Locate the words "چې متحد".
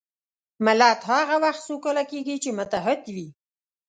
2.43-3.01